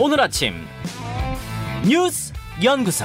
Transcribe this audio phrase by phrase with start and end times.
[0.00, 0.54] 오늘 아침
[1.84, 2.32] 뉴스
[2.62, 3.04] 연구소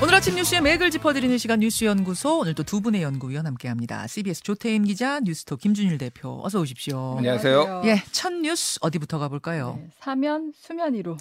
[0.00, 4.06] 오늘 아침 뉴스의 맥을 짚어드리는 시간 뉴스 연구소 오늘도 두 분의 연구위원 함께합니다.
[4.08, 7.16] CBS 조태임 기자, 뉴스톱 김준일 대표 어서 오십시오.
[7.18, 7.82] 안녕하세요.
[7.84, 9.78] 예, 첫 뉴스 어디부터 가볼까요?
[9.80, 11.16] 네, 사면 수면 위로.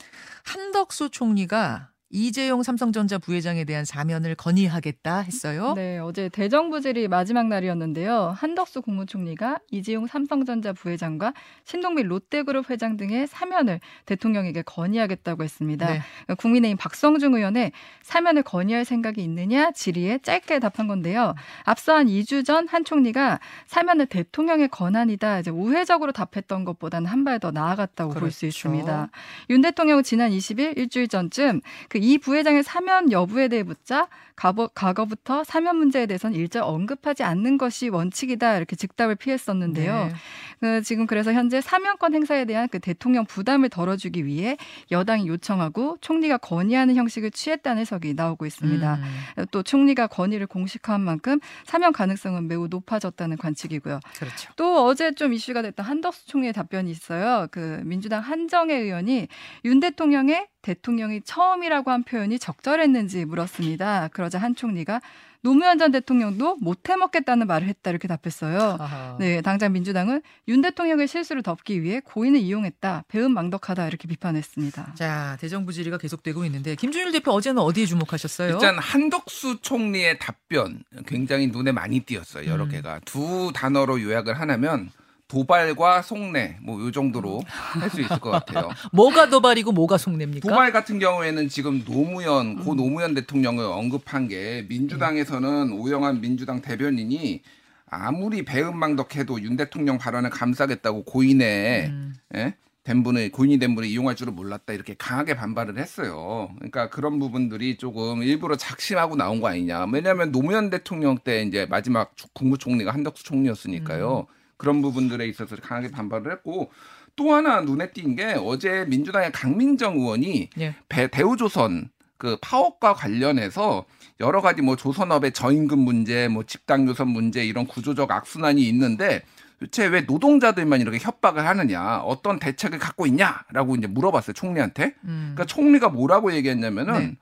[0.45, 5.73] 한덕수 총리가 이재용 삼성전자 부회장에 대한 사면을 건의하겠다 했어요.
[5.75, 8.35] 네, 어제 대정부질이 마지막 날이었는데요.
[8.37, 11.33] 한덕수 국무총리가 이재용 삼성전자 부회장과
[11.65, 15.87] 신동빈 롯데그룹 회장 등의 사면을 대통령에게 건의하겠다고 했습니다.
[15.93, 16.01] 네.
[16.37, 17.71] 국민의힘 박성중 의원의
[18.03, 21.33] 사면을 건의할 생각이 있느냐 질의에 짧게 답한 건데요.
[21.63, 27.39] 앞서 한 2주 전 한 총리가 사면을 대통령의 권한이다 이제 우회적으로 답했던 것보다는 한 발
[27.39, 28.47] 더 나아갔다고 볼수 그렇죠.
[28.47, 29.09] 있습니다.
[29.51, 35.43] 윤 대통령은 지난 20일 일주일 전쯤 그이 부회장의 사면 여부에 대해 묻자 과거, 과거 부터
[35.43, 40.05] 사면 문제에 대해서는 일절 언급하지 않는 것이 원칙이다 이렇게 즉답을 피했었는데요.
[40.05, 40.13] 네.
[40.59, 44.57] 그 지금 그래서 현재 사면권 행사에 대한 그 대통령 부담을 덜어주기 위해
[44.89, 48.95] 여당이 요청하고 총리가 건의하는 형식을 취했다는 해석이 나오고 있습니다.
[48.95, 53.99] 음, 또 총리가 건의를 공식화한 만큼 사면 가능성은 매우 높아졌다는 관측이고요.
[54.17, 54.51] 그렇죠.
[54.55, 57.45] 또 어제 좀 이슈가 됐던 한덕수 총리의 답변이 있어요.
[57.51, 59.27] 그 민주당 한정혜 의원이
[59.65, 64.09] 윤 대통령의 대통령이 처음이라고 한 표현이 적절했는지 물었습니다.
[64.13, 65.01] 그러자 한 총리가
[65.43, 68.77] 노무현 전 대통령도 못 해 먹겠다는 말을 했다 이렇게 답했어요.
[68.79, 69.17] 아하.
[69.19, 74.93] 네, 당장 민주당은 윤 대통령의 실수를 덮기 위해 고인을 이용했다, 배은망덕하다 이렇게 비판했습니다.
[74.95, 78.53] 자, 대정부 질의가 계속되고 있는데 김준일 대표 어제는 어디에 주목하셨어요?
[78.53, 82.49] 일단 한덕수 총리의 답변 굉장히 눈에 많이 띄었어요.
[82.49, 82.69] 여러 음.
[82.69, 84.91] 개가 두 단어로 요약을 하나면
[85.31, 88.69] 도발과 속내 뭐 요 정도로 할 수 있을 것 같아요.
[88.91, 90.47] 뭐가 도발이고 뭐가 속냅니까?
[90.49, 92.63] 도발 같은 경우에는 지금 노무현 음.
[92.65, 97.41] 고 노무현 대통령을 언급한 게 민주당에서는 오영환 민주당 대변인이
[97.89, 102.13] 아무리 배은망덕해도 윤 대통령 발언을 감싸겠다고 고인의 음.
[102.35, 102.55] 예?
[102.83, 106.49] 된 분을 고인이 된 분을 이용할 줄을 몰랐다 이렇게 강하게 반발을 했어요.
[106.55, 109.85] 그러니까 그런 부분들이 조금 일부러 작심하고 나온 거 아니냐.
[109.93, 114.25] 왜냐하면 노무현 대통령 때 이제 마지막 주- 국무총리가 한덕수 총리였으니까요.
[114.61, 116.71] 그런 부분들에 있어서 강하게 반발을 했고
[117.15, 120.75] 또 하나 눈에 띈 게 어제 민주당의 강민정 의원이 예.
[120.87, 123.85] 배, 대우조선 그 파업과 관련해서
[124.19, 129.23] 여러 가지 뭐 조선업의 저임금 문제, 뭐 집단 교섭 문제 이런 구조적 악순환이 있는데
[129.59, 134.93] 도대체 왜 노동자들만 이렇게 협박을 하느냐, 어떤 대책을 갖고 있냐라고 이제 물어봤어요 총리한테.
[135.05, 135.33] 음.
[135.33, 137.17] 그러니까 총리가 뭐라고 얘기했냐면은 네.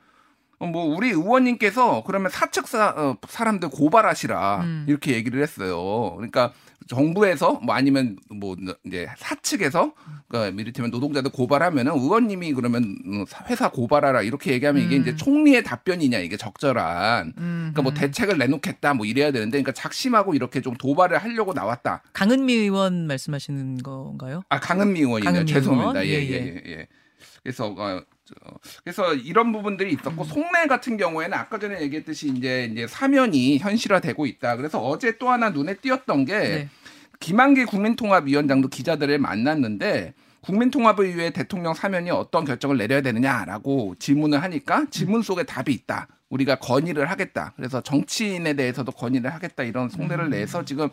[0.59, 4.85] 어, 뭐 우리 의원님께서 그러면 사측 사, 어, 사람들 고발하시라 음.
[4.87, 6.13] 이렇게 얘기를 했어요.
[6.15, 6.53] 그러니까
[6.87, 8.55] 정부에서 뭐 아니면 뭐
[8.85, 9.93] 이제 사측에서
[10.27, 15.01] 그러니까 이를테면 노동자들 고발하면은 의원님이 그러면 어, 회사 고발하라 이렇게 얘기하면 이게 음.
[15.01, 17.93] 이제 총리의 답변이냐 이게 적절한 음, 그러니까 뭐 음.
[17.93, 22.01] 대책을 내놓겠다 뭐 이래야 되는데 그러니까 작심하고 이렇게 좀 도발을 하려고 나왔다.
[22.13, 24.41] 강은미 의원 말씀하시는 건가요?
[24.49, 25.31] 아 강은미 의원이네요.
[25.31, 26.01] 강은미 죄송합니다.
[26.01, 26.07] 의원?
[26.07, 26.87] 예, 예, 예, 예, 예.
[27.43, 28.03] 그래서 어, 저,
[28.83, 34.55] 그래서 이런 부분들이 있었고 속내 같은 경우에는 아까 전에 얘기했듯이 이제 이제 사면이 현실화되고 있다.
[34.57, 36.69] 그래서 어제 또 하나 눈에 띄었던 게 네.
[37.19, 45.21] 김한길 국민통합위원장도 기자들을 만났는데 국민통합을 위해 대통령 사면이 어떤 결정을 내려야 되느냐라고 질문을 하니까 질문
[45.21, 46.07] 속에 답이 있다.
[46.29, 47.53] 우리가 건의를 하겠다.
[47.55, 49.63] 그래서 정치인에 대해서도 건의를 하겠다.
[49.63, 50.29] 이런 속내를 음.
[50.29, 50.89] 내서 지금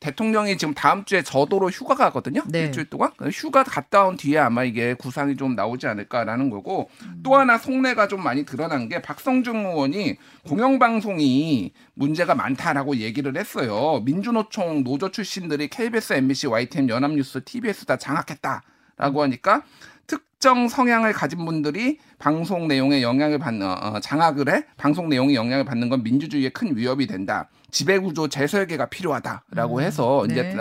[0.00, 2.42] 대통령이 지금 다음 주에 저도로 휴가 가거든요.
[2.48, 2.64] 네.
[2.64, 6.90] 일주일 동안 휴가 갔다 온 뒤에 아마 이게 구상이 좀 나오지 않을까라는 거고
[7.22, 14.02] 또 하나 속내가 좀 많이 드러난 게 박성중 의원이 공영방송이 문제가 많다라고 얘기를 했어요.
[14.04, 19.62] 민주노총 노조 출신들이 KBS, MBC, YTN, 연합뉴스, TBS 다 장악했다라고 하니까
[20.06, 25.88] 특정 성향을 가진 분들이 방송 내용에 영향을 받는 어, 장악을 해 방송 내용에 영향을 받는
[25.88, 27.48] 건 민주주의에 큰 위협이 된다.
[27.76, 30.32] 지배구조 재설계가 필요하다라고 음, 해서 네.
[30.32, 30.56] 이제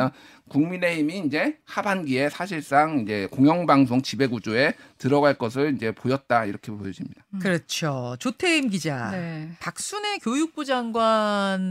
[0.50, 7.24] 국민의힘이 이제 하반기에 사실상 이제 공영방송 지배구조에 들어갈 것을 이제 보였다 이렇게 보여집니다.
[7.42, 8.16] 그렇죠.
[8.20, 9.10] 조태임 기자.
[9.12, 9.50] 네.
[9.60, 11.70] 박순애 교육부 장관에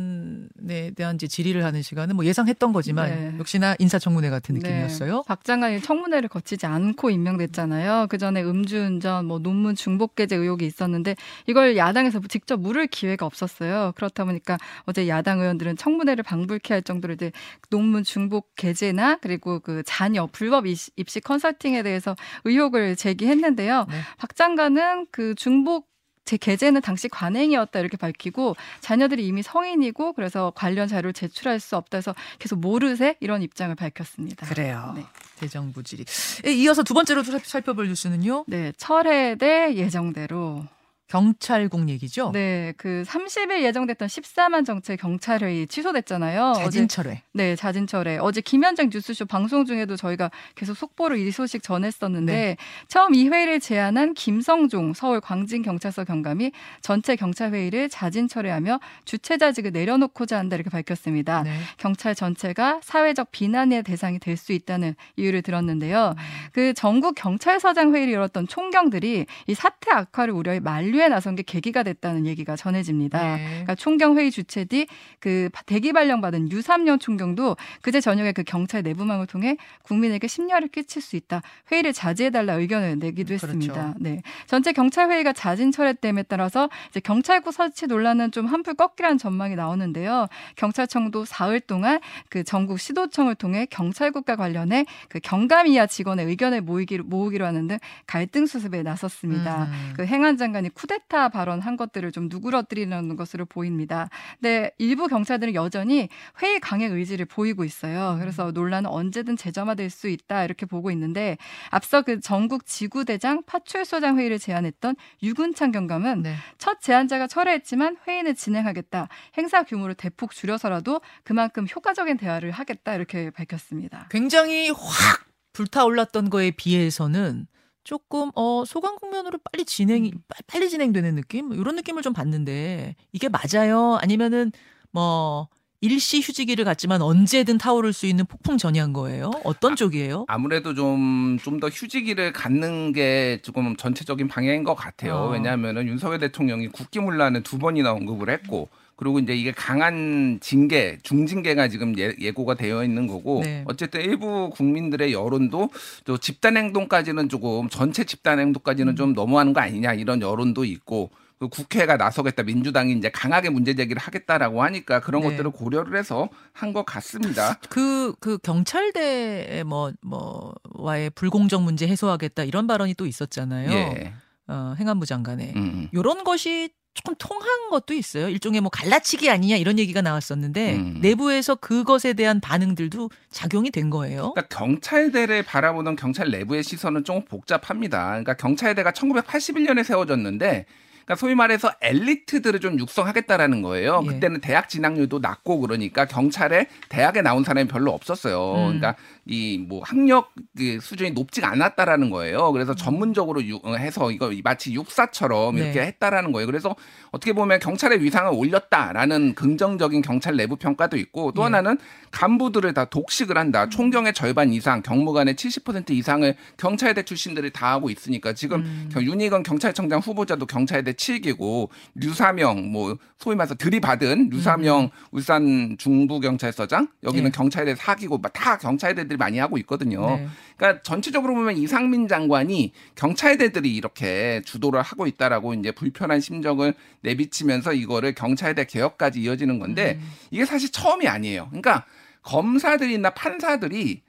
[0.96, 3.38] 대한 이제 질의를 하는 시간은 뭐 예상했던 거지만 네.
[3.38, 5.16] 역시나 인사청문회 같은 느낌이었어요.
[5.16, 5.22] 네.
[5.26, 8.08] 박 장관이 청문회를 거치지 않고 임명됐잖아요.
[8.08, 11.14] 그 전에 음주운전, 뭐 논문 중복 게재 의혹이 있었는데
[11.46, 13.92] 이걸 야당에서 직접 물을 기회가 없었어요.
[13.94, 17.32] 그렇다 보니까 어제 야당 의원들은 청문회를 방불케 할 정도로 이제
[17.70, 22.14] 논문 중복 게재나 그리고 그 자녀 불법 입시, 컨설팅에 대해서
[22.44, 23.86] 의혹을 제기했는데요.
[23.88, 24.00] 네.
[24.18, 25.92] 박 장관은 그 중복
[26.26, 31.98] 제 계제는 당시 관행이었다 이렇게 밝히고 자녀들이 이미 성인이고 그래서 관련 자료를 제출할 수 없다
[31.98, 34.46] 해서 계속 모르세 이런 입장을 밝혔습니다.
[34.46, 34.94] 그래요.
[34.96, 35.04] 네.
[35.36, 36.06] 대정부 질의.
[36.46, 38.44] 에, 이어서 두 번째로 살- 살펴볼 뉴스는요.
[38.46, 40.64] 네, 철회대 예정대로
[41.08, 42.30] 경찰국 얘기죠?
[42.32, 46.54] 네, 그 30일 예정됐던 14만 정체 경찰회의 취소됐잖아요.
[46.56, 47.10] 자진 철회.
[47.10, 48.18] 어제, 네, 자진 철회.
[48.18, 52.56] 어제 김현정 뉴스쇼 방송 중에도 저희가 계속 속보로 이 소식 전했었는데 네.
[52.88, 60.56] 처음 이 회의를 제안한 김성종 서울 광진경찰서 경감이 전체 경찰회의를 자진 철회하며 주최자직을 내려놓고자 한다
[60.56, 61.42] 이렇게 밝혔습니다.
[61.42, 61.58] 네.
[61.76, 66.14] 경찰 전체가 사회적 비난의 대상이 될 수 있다는 이유를 들었는데요.
[66.16, 66.22] 음.
[66.52, 70.60] 그 전국 경찰서장 회의를 열었던 총경들이 이 사태 악화를 우려해
[70.94, 73.36] 시위에 나선 게 계기가 됐다는 얘기가 전해집니다.
[73.36, 73.44] 네.
[73.46, 74.86] 그러니까 총경 회의 주최 뒤
[75.20, 81.00] 그 대기 발령 받은 유삼년 총경도 그제 저녁에 그 경찰 내부망을 통해 국민에게 심려를 끼칠
[81.00, 81.40] 수 있다.
[81.72, 83.46] 회의를 자제해 달라 의견을 내기도 그렇죠.
[83.46, 83.94] 했습니다.
[83.98, 84.20] 네.
[84.46, 90.26] 전체 경찰 회의가 자진 철회됨에 따라서 이제 경찰국 설치 논란은 좀 한풀 꺾이라는 전망이 나오는데요.
[90.56, 97.04] 경찰청도 사흘 동안 그 전국 시도청을 통해 경찰국과 관련해 그 경감 이하 직원의 의견을 모이기로
[97.04, 99.64] 모으기로 하는 등 갈등 수습에 나섰습니다.
[99.64, 99.92] 음.
[99.96, 104.08] 그 행안 장관이 쿠데 쿠데타 발언한 것들을 좀 누그러뜨리는 것으로 보입니다.
[104.40, 106.08] 근데 일부 경찰들은 여전히
[106.42, 108.16] 회의 강행 의지를 보이고 있어요.
[108.20, 111.36] 그래서 논란은 언제든 재점화될 수 있다 이렇게 보고 있는데
[111.70, 116.34] 앞서 그 전국 지구대장 파출소장 회의를 제안했던 유근창 경감은 네.
[116.58, 119.08] 첫 제안자가 철회했지만 회의는 진행하겠다.
[119.38, 124.08] 행사 규모를 대폭 줄여서라도 그만큼 효과적인 대화를 하겠다 이렇게 밝혔습니다.
[124.10, 127.46] 굉장히 확 불타올랐던 거에 비해서는
[127.84, 130.22] 조금 어 소강 국면으로 빨리 진행이 음.
[130.46, 134.52] 빨리 진행되는 느낌 이런 느낌을 좀 받는데 이게 맞아요 아니면은
[134.90, 135.48] 뭐
[135.80, 139.30] 일시 휴지기를 갖지만 언제든 타오를 수 있는 폭풍 전이한 거예요?
[139.44, 140.24] 어떤 아, 쪽이에요?
[140.28, 145.14] 아무래도 좀 좀 더 휴지기를 갖는 게 조금 전체적인 방향인 것 같아요.
[145.16, 145.28] 어.
[145.30, 151.94] 왜냐하면은 윤석열 대통령이 국기문란을 두 번이나 언급을 했고 그리고 이제 이게 강한 징계, 중징계가 지금
[151.98, 153.64] 예, 고가 되어 있는 거고 네.
[153.66, 155.70] 어쨌든 일부 국민들의 여론도
[156.04, 158.96] 또 집단 행동까지는 조금 전체 집단 행동까지는 음.
[158.96, 161.10] 좀 너무하는 거 아니냐 이런 여론도 있고
[161.40, 165.30] 그 국회가 나서겠다 민주당이 이제 강하게 문제 제기를 하겠다라고 하니까 그런 네.
[165.30, 167.54] 것들을 고려를 해서 한 것 같습니다.
[167.68, 173.70] 그그 그 경찰대 뭐 뭐와의 불공정 문제 해소하겠다 이런 발언이 또 있었잖아요.
[173.70, 174.12] 예.
[174.46, 175.88] 어, 행안부 장관에 음.
[175.92, 178.28] 이런 것이 조금 통한 것도 있어요.
[178.28, 180.98] 일종의 뭐 갈라치기 아니냐 이런 얘기가 나왔었는데 음.
[181.02, 184.32] 내부에서 그것에 대한 반응들도 작용이 된 거예요.
[184.32, 188.06] 그러니까 경찰대를 바라보는 경찰 내부의 시선은 좀 복잡합니다.
[188.10, 190.66] 그러니까 경찰대가 1981년에 세워졌는데
[191.04, 194.02] 그러니까 소위 말해서 엘리트들을 좀 육성하겠다라는 거예요.
[194.04, 194.06] 예.
[194.06, 198.54] 그때는 대학 진학률도 낮고 그러니까 경찰에 대학에 나온 사람이 별로 없었어요.
[198.54, 198.78] 음.
[198.80, 198.96] 그러니까
[199.26, 202.52] 이 뭐 학력 그 수준이 높지가 않았다라는 거예요.
[202.52, 202.76] 그래서 음.
[202.76, 205.86] 전문적으로 유, 어, 해서 이거 마치 육사처럼 이렇게 네.
[205.86, 206.46] 했다라는 거예요.
[206.46, 206.76] 그래서
[207.10, 211.44] 어떻게 보면 경찰의 위상을 올렸다라는 긍정적인 경찰 내부 평가도 있고 또 예.
[211.44, 211.78] 하나는
[212.10, 213.64] 간부들을 다 독식을 한다.
[213.64, 213.70] 음.
[213.70, 218.90] 총경의 절반 이상, 경무관의 70% 이상을 경찰대 출신들이 다 하고 있으니까 지금 음.
[218.96, 224.88] 윤희건 경찰청장 후보자도 경찰대 7기고 류사명 뭐 소위 말해서 들이받은 류사명 음.
[225.10, 227.30] 울산 중부경찰서장 여기는 네.
[227.30, 230.16] 경찰대 4기고 다 경찰대들이 많이 하고 있거든요.
[230.16, 230.28] 네.
[230.56, 238.14] 그러니까 전체적으로 보면 이상민 장관이 경찰대들이 이렇게 주도를 하고 있다라고 이제 불편한 심정을 내비치면서 이거를
[238.14, 240.10] 경찰대 개혁까지 이어지는 건데 음.
[240.30, 241.46] 이게 사실 처음이 아니에요.
[241.48, 241.84] 그러니까
[242.22, 244.03] 검사들이나 판사들이 어,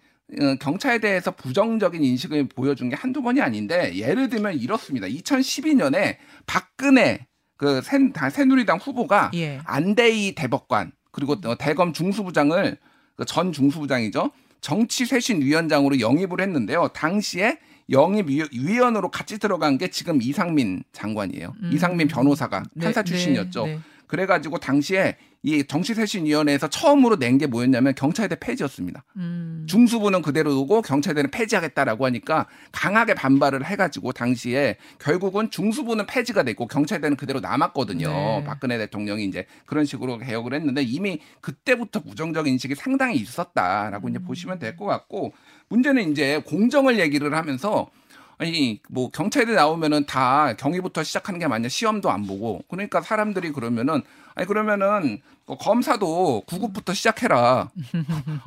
[0.59, 5.07] 경찰에 대해서 부정적인 인식을 보여준 게 한두 번이 아닌데 예를 들면 이렇습니다.
[5.07, 7.27] 2012년에 박근혜
[7.57, 7.99] 그 새,
[8.31, 9.59] 새누리당 후보가 예.
[9.65, 12.77] 안대희 대법관 그리고 어, 대검 중수부장을
[13.15, 14.31] 그 전 중수부장이죠.
[14.61, 16.89] 정치쇄신위원장으로 영입을 했는데요.
[16.89, 21.53] 당시에 영입위원으로 같이 들어간 게 지금 이상민 장관이에요.
[21.61, 21.69] 음.
[21.71, 23.65] 이상민 변호사가 판사 네, 출신이었죠.
[23.65, 23.79] 네, 네.
[24.07, 29.03] 그래가지고 당시에 이 정치쇄신위원회에서 처음으로 낸 게 뭐였냐면 경찰대 폐지였습니다.
[29.17, 29.65] 음.
[29.67, 37.17] 중수부는 그대로 두고 경찰대는 폐지하겠다라고 하니까 강하게 반발을 해가지고 당시에 결국은 중수부는 폐지가 됐고 경찰대는
[37.17, 38.07] 그대로 남았거든요.
[38.07, 38.43] 네.
[38.45, 44.09] 박근혜 대통령이 이제 그런 식으로 개혁을 했는데 이미 그때부터 부정적 인식이 상당히 있었다라고 음.
[44.11, 45.33] 이제 보시면 될 것 같고
[45.69, 47.89] 문제는 이제 공정을 얘기를 하면서
[48.37, 54.01] 아니 뭐 경찰대 나오면은 다 경위부터 시작하는 게 맞냐 시험도 안 보고 그러니까 사람들이 그러면은
[54.35, 57.69] 아니 그러면은 뭐 검사도 구급부터 시작해라.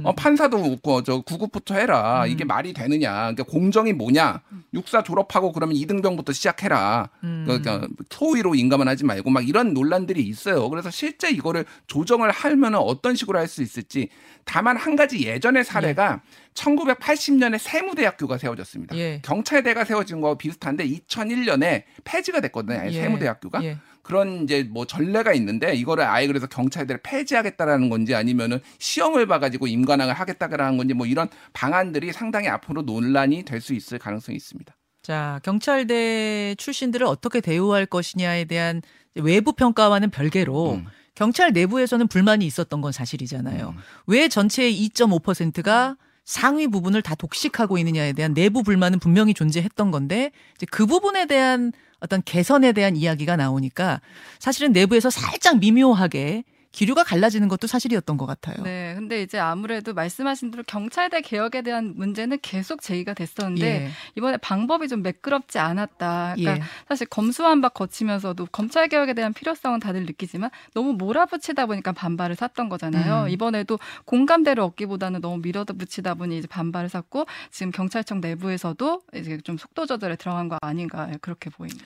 [0.02, 2.24] 어, 판사도 그, 저 구급부터 해라.
[2.24, 2.30] 음.
[2.30, 3.12] 이게 말이 되느냐.
[3.12, 4.42] 그러니까 공정이 뭐냐.
[4.74, 7.08] 육사 졸업하고 그러면 이등병부터 시작해라.
[7.22, 7.44] 음.
[7.46, 10.68] 그러니까 소위로 인감만 하지 말고 막 이런 논란들이 있어요.
[10.68, 14.10] 그래서 실제 이거를 조정을 하면 어떤 식으로 할 수 있을지.
[14.44, 16.52] 다만 한 가지 예전의 사례가 예.
[16.54, 18.94] 1980년에 세무대학교가 세워졌습니다.
[18.96, 19.20] 예.
[19.24, 22.82] 경찰대가 세워진 거와 비슷한데 2001년에 폐지가 됐거든요.
[22.86, 22.92] 예.
[22.92, 23.64] 세무대학교가.
[23.64, 23.78] 예.
[24.08, 30.14] 그런 이제 뭐 전례가 있는데 이거를 아예 그래서 경찰대를 폐지하겠다라는 건지 아니면은 시험을 봐가지고 임관왕을
[30.14, 34.74] 하겠다라는 건지 뭐 이런 방안들이 상당히 앞으로 논란이 될 수 있을 가능성이 있습니다.
[35.02, 38.80] 자, 경찰대 출신들을 어떻게 대우할 것이냐에 대한
[39.14, 40.86] 외부 평가와는 별개로 음.
[41.14, 43.74] 경찰 내부에서는 불만이 있었던 건 사실이잖아요.
[43.76, 43.82] 음.
[44.06, 50.66] 왜 전체의 2.5%가 상위 부분을 다 독식하고 있느냐에 대한 내부 불만은 분명히 존재했던 건데 이제
[50.70, 54.00] 그 부분에 대한 어떤 개선에 대한 이야기가 나오니까
[54.38, 56.44] 사실은 내부에서 살짝 미묘하게
[56.78, 58.62] 기류가 갈라지는 것도 사실이었던 것 같아요.
[58.62, 58.94] 네.
[58.94, 63.90] 근데 이제 아무래도 말씀하신 대로 경찰대 개혁에 대한 문제는 계속 제기가 됐었는데 예.
[64.14, 66.34] 이번에 방법이 좀 매끄럽지 않았다.
[66.36, 66.68] 그러니까 예.
[66.86, 73.24] 사실 검수완박 거치면서도 검찰 개혁에 대한 필요성은 다들 느끼지만 너무 몰아붙이다 보니까 반발을 샀던 거잖아요.
[73.24, 73.28] 음.
[73.28, 79.84] 이번에도 공감대를 얻기보다는 너무 밀어붙이다 보니 이제 반발을 샀고 지금 경찰청 내부에서도 이제 좀 속도
[79.84, 81.84] 조절에 들어간 거 아닌가 그렇게 보입니다.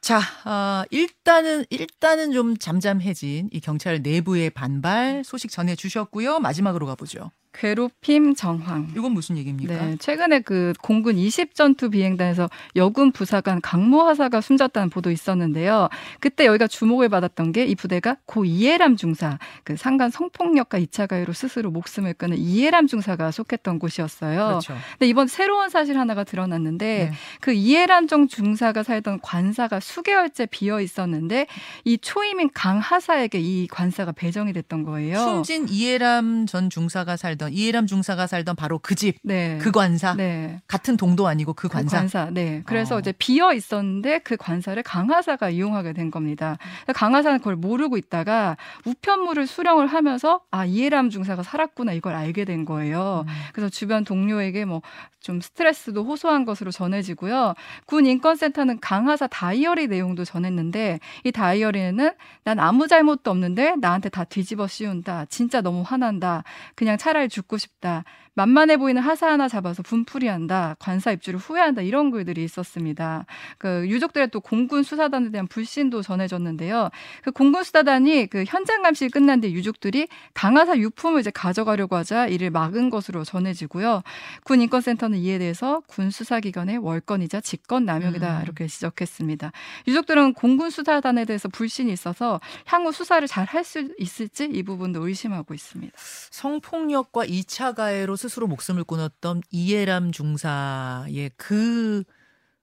[0.00, 6.38] 자, 어, 일단은 일단은 좀 잠잠해진 이 경찰 내부의 반발 소식 전해 주셨고요.
[6.38, 7.30] 마지막으로 가보죠.
[7.58, 8.88] 괴롭힘 정황.
[8.96, 9.74] 이건 무슨 얘기입니까?
[9.74, 15.88] 네, 최근에 그 공군 20전투 비행단에서 여군 부사관 강모 하사가 숨졌다는 보도 있었는데요.
[16.20, 21.32] 그때 여기가 주목을 받았던 게 이 부대가 고 이해람 중사, 그 상간 성폭력과 2차 가해로
[21.32, 24.46] 스스로 목숨을 끊은 이해람 중사가 속했던 곳이었어요.
[24.46, 24.74] 그렇죠.
[24.92, 27.12] 근데 이번 새로운 사실 하나가 드러났는데 네.
[27.40, 31.46] 그 이해람 정 중사가 살던 관사가 수개월째 비어 있었는데
[31.84, 35.18] 이 초임인 강 하사에게 이 관사가 배정이 됐던 거예요.
[35.18, 39.58] 숨진 이해람 전 중사가 살던 이해람 중사가 살던 바로 그 집, 네.
[39.60, 40.60] 그 관사, 네.
[40.66, 41.96] 같은 동도 아니고 그 관사.
[41.96, 42.62] 그 관사, 네.
[42.66, 42.98] 그래서 어.
[43.00, 46.58] 이제 비어 있었는데 그 관사를 강하사가 이용하게 된 겁니다.
[46.94, 53.24] 강하사는 그걸 모르고 있다가 우편물을 수령을 하면서 아 이해람 중사가 살았구나 이걸 알게 된 거예요.
[53.26, 53.32] 음.
[53.52, 54.82] 그래서 주변 동료에게 뭐
[55.20, 57.54] 좀 스트레스도 호소한 것으로 전해지고요.
[57.86, 62.12] 군 인권센터는 강하사 다이어리 내용도 전했는데 이 다이어리에는
[62.44, 65.26] 난 아무 잘못도 없는데 나한테 다 뒤집어 씌운다.
[65.26, 66.44] 진짜 너무 화난다.
[66.74, 68.04] 그냥 차라리 죽고 싶다.
[68.38, 70.76] 만만해 보이는 하사 하나 잡아서 분풀이한다.
[70.78, 71.82] 관사 입주를 후회한다.
[71.82, 73.26] 이런 글들이 있었습니다.
[73.58, 76.90] 그 유족들의 또 공군 수사단에 대한 불신도 전해졌는데요.
[77.24, 82.50] 그 공군 수사단이 그 현장 감식이 끝난 뒤 유족들이 강하사 유품을 이제 가져가려고 하자 이를
[82.50, 84.02] 막은 것으로 전해지고요.
[84.44, 88.38] 군 인권센터는 이에 대해서 군 수사기관의 월권이자 직권 남용이다.
[88.38, 88.42] 음.
[88.44, 89.50] 이렇게 지적했습니다.
[89.88, 95.54] 유족들은 공군 수사단에 대해서 불신이 있어서 향후 수사를 잘 할 수 있을지 이 부분도 의심하고
[95.54, 95.92] 있습니다.
[96.30, 102.04] 성폭력과 2차 가해로 스스로 목숨을 끊었던 이해람 중사의 그,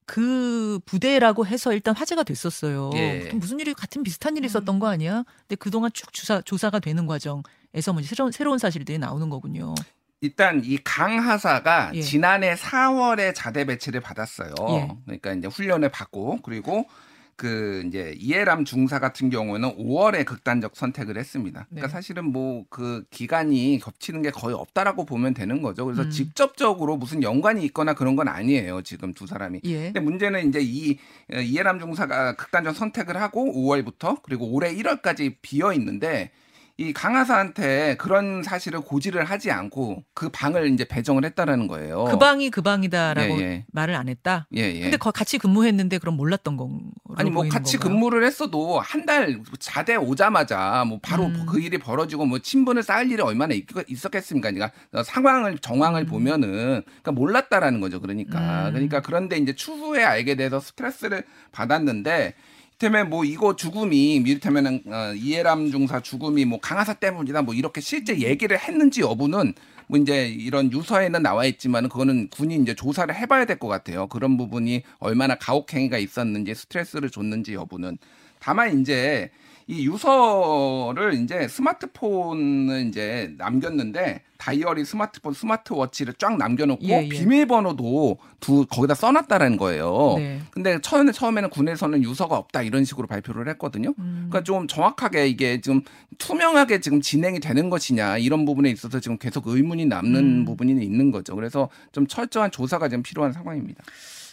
[0.05, 2.91] 그 부대라고 해서 일단 화제가 됐었어요.
[2.93, 3.31] 예.
[3.33, 5.23] 무슨 일이 같은 비슷한 일이 있었던 거 아니야?
[5.41, 9.73] 근데 그동안 쭉 조사, 조사가 되는 과정에서 뭐 새로운, 새로운 사실들이 나오는 거군요.
[10.21, 12.01] 일단 이 강하사가 예.
[12.01, 14.53] 지난해 4월에 자대 배치를 받았어요.
[14.69, 14.87] 예.
[15.05, 16.87] 그러니까 이제 훈련을 받고 그리고
[17.35, 21.65] 그 이제 이해람 중사 같은 경우는 5월에 극단적 선택을 했습니다.
[21.69, 21.91] 그러니까 네.
[21.91, 25.85] 사실은 뭐 그 기간이 겹치는 게 거의 없다라고 보면 되는 거죠.
[25.85, 26.09] 그래서 음.
[26.09, 28.81] 직접적으로 무슨 연관이 있거나 그런 건 아니에요.
[28.81, 29.61] 지금 두 사람이.
[29.65, 29.83] 예.
[29.85, 30.97] 근데 문제는 이제 이
[31.33, 36.31] 이해람 중사가 극단적 선택을 하고 5월부터 그리고 올해 1월까지 비어 있는데
[36.77, 42.03] 이 강하사한테 그런 사실을 고지를 하지 않고 그 방을 이제 배정을 했다라는 거예요.
[42.05, 43.65] 그 방이 그 방이다라고 예, 예.
[43.71, 44.47] 말을 안 했다.
[44.57, 44.81] 예, 예.
[44.81, 46.81] 근데 같이 근무했는데 그럼 몰랐던 건
[47.15, 47.93] 아니 뭐 같이 건가요?
[47.95, 51.45] 근무를 했어도 한 달 자대 오자마자 뭐 바로 음.
[51.47, 53.67] 그 일이 벌어지고 뭐 친분을 쌓을 일이 얼마나 있,
[54.03, 56.05] 었겠습니까 그러니까 상황을 정황을 음.
[56.07, 58.01] 보면은 그러니까 몰랐다라는 거죠.
[58.01, 58.73] 그러니까 음.
[58.73, 62.33] 그러니까 그런데 이제 추후에 알게 돼서 스트레스를 받았는데
[62.79, 68.19] 이를테면 뭐 이거 죽음이 이를테면은 어, 이해람 중사 죽음이 뭐 강하사 때문이다 뭐 이렇게 실제
[68.19, 69.53] 얘기를 했는지 여부는
[69.87, 74.07] 뭐 이제 이런 유서에는 나와 있지만 그거는 군이 이제 조사를 해봐야 될 것 같아요.
[74.07, 77.97] 그런 부분이 얼마나 가혹행위가 있었는지 스트레스를 줬는지 여부는
[78.39, 79.29] 다만 이제
[79.67, 87.09] 이 유서를 이제 스마트폰을 이제 남겼는데 다이어리 스마트폰 스마트워치를 쫙 남겨놓고 예, 예.
[87.09, 90.15] 비밀번호도 두 거기다 써놨다라는 거예요.
[90.17, 90.39] 네.
[90.51, 93.93] 근데 처음에 처음에는 군에서는 유서가 없다 이런 식으로 발표를 했거든요.
[93.97, 94.27] 음.
[94.29, 95.81] 그러니까 좀 정확하게 이게 지금
[96.19, 100.45] 투명하게 지금 진행이 되는 것이냐 이런 부분에 있어서 지금 계속 의문이 남는 음.
[100.45, 101.35] 부분이 있는 거죠.
[101.35, 103.83] 그래서 좀 철저한 조사가 지금 필요한 상황입니다.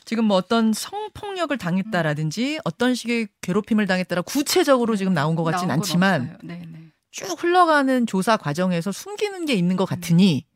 [0.04, 6.38] 지금 뭐 어떤 성폭력을 당했다라든지 어떤 식의 괴롭힘을 당했다라 구체적으로 지금 나온 것 같진 않지만
[6.42, 6.78] 네, 네.
[7.10, 10.46] 쭉 흘러가는 조사 과정에서 숨기는 게 있는 것 같으니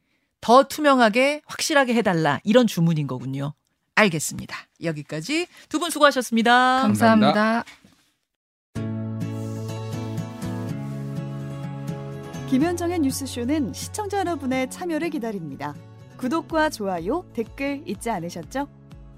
[0.40, 3.54] 더 투명하게 확실하게 해달라 이런 주문인 거군요.
[3.94, 4.56] 알겠습니다.
[4.82, 6.82] 여기까지 두 분 수고하셨습니다.
[6.82, 7.32] 감사합니다.
[7.32, 7.64] 감사합니다.
[12.48, 15.74] 김현정의 뉴스쇼는 시청자 여러분의 참여를 기다립니다.
[16.16, 18.68] 구독과 좋아요, 댓글 잊지 않으셨죠?